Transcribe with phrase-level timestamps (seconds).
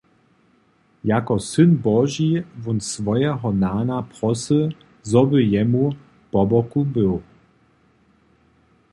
[1.09, 2.31] Jako syn Boži
[2.63, 4.61] wón swojeho nana prosy,
[5.11, 5.83] zo by jemu
[6.33, 7.13] poboku był.